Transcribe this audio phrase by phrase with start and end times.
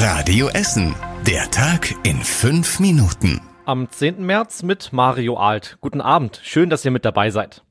[0.00, 0.94] Radio Essen.
[1.26, 3.40] Der Tag in fünf Minuten.
[3.64, 4.24] Am 10.
[4.24, 5.76] März mit Mario Alt.
[5.80, 6.40] Guten Abend.
[6.44, 7.64] Schön, dass ihr mit dabei seid.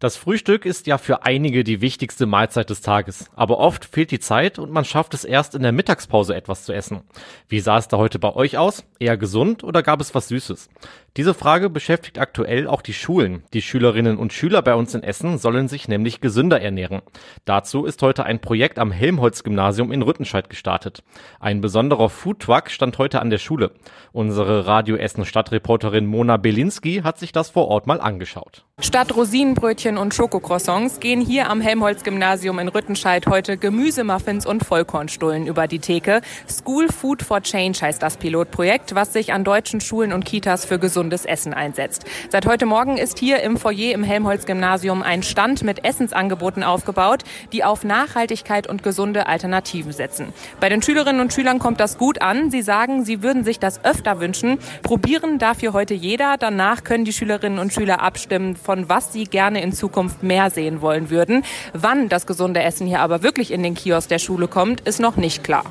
[0.00, 4.18] Das Frühstück ist ja für einige die wichtigste Mahlzeit des Tages, aber oft fehlt die
[4.18, 7.02] Zeit und man schafft es erst in der Mittagspause etwas zu essen.
[7.48, 8.84] Wie sah es da heute bei euch aus?
[8.98, 10.68] Eher gesund oder gab es was Süßes?
[11.16, 13.44] Diese Frage beschäftigt aktuell auch die Schulen.
[13.52, 17.02] Die Schülerinnen und Schüler bei uns in Essen sollen sich nämlich gesünder ernähren.
[17.44, 21.04] Dazu ist heute ein Projekt am Helmholtz-Gymnasium in Rüttenscheid gestartet.
[21.38, 23.70] Ein besonderer Foodtruck stand heute an der Schule.
[24.10, 28.64] Unsere Radio Essen Stadtreporterin Mona Belinski hat sich das vor Ort mal angeschaut.
[28.80, 35.66] Statt Rosinenbrötchen und Schokocroissants gehen hier am Helmholtz-Gymnasium in Rüttenscheid heute Gemüsemuffins und Vollkornstullen über
[35.68, 36.22] die Theke.
[36.48, 40.78] School Food for Change heißt das Pilotprojekt, was sich an deutschen Schulen und Kitas für
[40.78, 42.06] gesundes Essen einsetzt.
[42.30, 47.22] Seit heute Morgen ist hier im Foyer im Helmholtz-Gymnasium ein Stand mit Essensangeboten aufgebaut,
[47.52, 50.32] die auf Nachhaltigkeit und gesunde Alternativen setzen.
[50.60, 52.50] Bei den Schülerinnen und Schülern kommt das gut an.
[52.50, 54.58] Sie sagen, sie würden sich das öfter wünschen.
[54.82, 56.38] Probieren dafür heute jeder.
[56.38, 60.80] Danach können die Schülerinnen und Schüler abstimmen, von was sie gerne in Zukunft mehr sehen
[60.80, 61.44] wollen würden.
[61.72, 65.16] Wann das gesunde Essen hier aber wirklich in den Kiosk der Schule kommt, ist noch
[65.16, 65.64] nicht klar.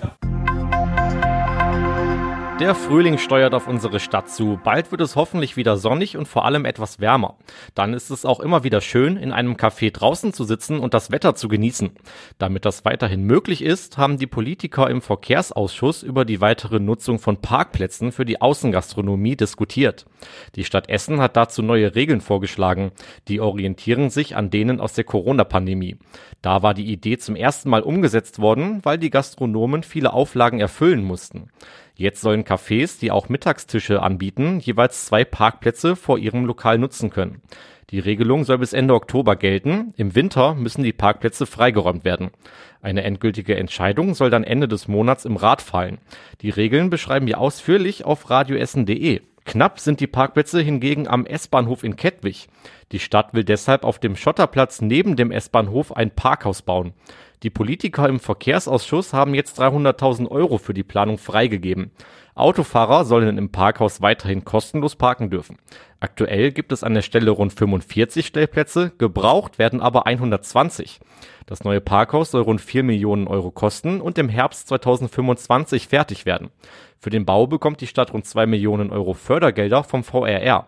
[2.64, 4.58] Der Frühling steuert auf unsere Stadt zu.
[4.64, 7.36] Bald wird es hoffentlich wieder sonnig und vor allem etwas wärmer.
[7.76, 11.12] Dann ist es auch immer wieder schön, in einem Café draußen zu sitzen und das
[11.12, 11.92] Wetter zu genießen.
[12.38, 17.42] Damit das weiterhin möglich ist, haben die Politiker im Verkehrsausschuss über die weitere Nutzung von
[17.42, 20.06] Parkplätzen für die Außengastronomie diskutiert.
[20.56, 22.94] Die Stadt Essen hat dazu neue Regeln vorgeschlagen.
[23.28, 25.98] Die orientieren sich an denen aus der Corona-Pandemie.
[26.42, 31.04] Da war die Idee zum ersten Mal umgesetzt worden, weil die Gastronomen viele Auflagen erfüllen
[31.04, 31.50] mussten.
[31.96, 37.42] Jetzt sollen Cafés, die auch Mittagstische anbieten, jeweils zwei Parkplätze vor ihrem Lokal nutzen können.
[37.92, 39.94] Die Regelung soll bis Ende Oktober gelten.
[39.98, 42.32] Im Winter müssen die Parkplätze freigeräumt werden.
[42.82, 46.00] Eine endgültige Entscheidung soll dann Ende des Monats im Rat fallen.
[46.42, 49.22] Die Regeln beschreiben wir ausführlich auf radioessen.de.
[49.46, 52.48] Knapp sind die Parkplätze hingegen am S-Bahnhof in Kettwig.
[52.92, 56.94] Die Stadt will deshalb auf dem Schotterplatz neben dem S-Bahnhof ein Parkhaus bauen.
[57.44, 61.92] Die Politiker im Verkehrsausschuss haben jetzt 300.000 Euro für die Planung freigegeben.
[62.36, 65.58] Autofahrer sollen im Parkhaus weiterhin kostenlos parken dürfen.
[66.00, 71.02] Aktuell gibt es an der Stelle rund 45 Stellplätze, gebraucht werden aber 120.
[71.46, 76.50] Das neue Parkhaus soll rund 4 Millionen Euro kosten und im Herbst 2025 fertig werden.
[76.98, 80.68] Für den Bau bekommt die Stadt rund 2 Millionen Euro Fördergelder vom VRR.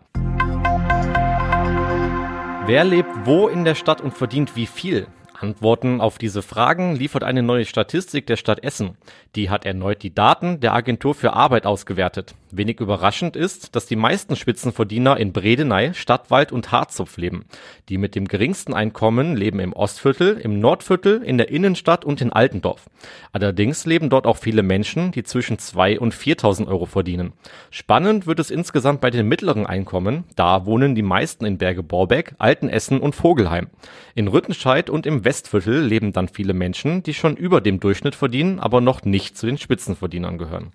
[2.65, 5.07] Wer lebt wo in der Stadt und verdient wie viel?
[5.45, 8.97] Antworten auf diese Fragen liefert eine neue Statistik der Stadt Essen.
[9.35, 12.33] Die hat erneut die Daten der Agentur für Arbeit ausgewertet.
[12.57, 17.45] Wenig überraschend ist, dass die meisten Spitzenverdiener in Bredeney, Stadtwald und Harzopf leben.
[17.89, 22.31] Die mit dem geringsten Einkommen leben im Ostviertel, im Nordviertel, in der Innenstadt und in
[22.31, 22.89] Altendorf.
[23.31, 27.33] Allerdings leben dort auch viele Menschen, die zwischen 2 und 4.000 Euro verdienen.
[27.69, 30.23] Spannend wird es insgesamt bei den mittleren Einkommen.
[30.35, 33.67] Da wohnen die meisten in Berge Borbeck, Altenessen und Vogelheim.
[34.16, 38.59] In Rüttenscheid und im Westviertel leben dann viele Menschen, die schon über dem Durchschnitt verdienen,
[38.59, 40.72] aber noch nicht zu den Spitzenverdienern gehören.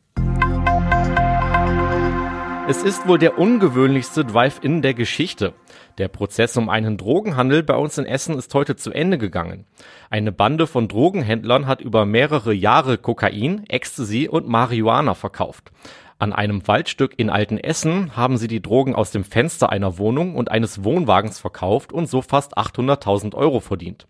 [2.71, 5.55] Es ist wohl der ungewöhnlichste Drive-In der Geschichte.
[5.99, 9.67] Der Prozess um einen Drogenhandel bei uns in Essen ist heute zu Ende gegangen.
[10.09, 15.73] Eine Bande von Drogenhändlern hat über mehrere Jahre Kokain, Ecstasy und Marihuana verkauft.
[16.21, 20.51] An einem Waldstück in Altenessen haben sie die Drogen aus dem Fenster einer Wohnung und
[20.51, 24.07] eines Wohnwagens verkauft und so fast 800.000 Euro verdient.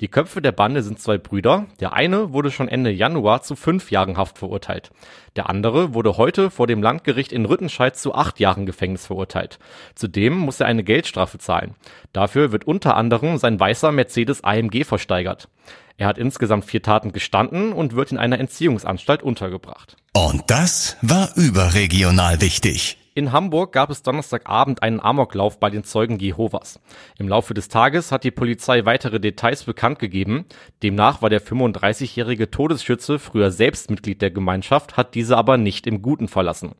[0.00, 1.64] Die Köpfe der Bande sind zwei Brüder.
[1.80, 4.90] Der eine wurde schon Ende Januar zu fünf Jahren Haft verurteilt.
[5.36, 9.58] Der andere wurde heute vor dem Landgericht in Rüttenscheid zu acht Jahren Gefängnis verurteilt.
[9.94, 11.76] Zudem muss er eine Geldstrafe zahlen.
[12.12, 15.48] Dafür wird unter anderem sein weißer Mercedes AMG versteigert.
[15.96, 19.96] Er hat insgesamt vier Taten gestanden und wird in einer Entziehungsanstalt untergebracht.
[20.12, 22.98] Und das war überregional wichtig.
[23.16, 26.80] In Hamburg gab es Donnerstagabend einen Amoklauf bei den Zeugen Jehovas.
[27.16, 30.46] Im Laufe des Tages hat die Polizei weitere Details bekannt gegeben.
[30.82, 36.02] Demnach war der 35-jährige Todesschütze früher selbst Mitglied der Gemeinschaft, hat diese aber nicht im
[36.02, 36.72] Guten verlassen.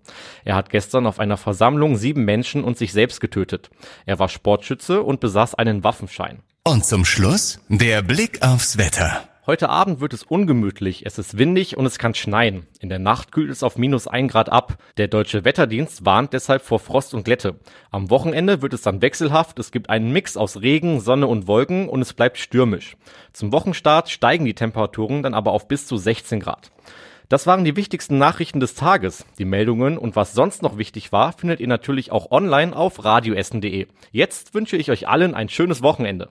[0.44, 3.70] Er hat gestern auf einer Versammlung sieben Menschen und sich selbst getötet.
[4.05, 6.43] Er war Sportschütze und besaß einen Waffenschein.
[6.66, 9.28] Und zum Schluss der Blick aufs Wetter.
[9.44, 12.66] Heute Abend wird es ungemütlich, es ist windig und es kann schneien.
[12.81, 14.78] In der Nacht kühlt es auf minus ein Grad ab.
[14.96, 17.61] Der deutsche Wetterdienst warnt deshalb vor Frost und Glätte.
[17.90, 21.87] Am Wochenende wird es dann wechselhaft, es gibt einen Mix aus Regen, Sonne und Wolken
[21.87, 22.96] und es bleibt stürmisch.
[23.34, 26.72] Zum Wochenstart steigen die Temperaturen dann aber auf bis zu 16 Grad.
[27.28, 29.26] Das waren die wichtigsten Nachrichten des Tages.
[29.38, 33.87] Die Meldungen und was sonst noch wichtig war, findet ihr natürlich auch online auf radioessen.de.
[34.12, 36.31] Jetzt wünsche ich euch allen ein schönes Wochenende.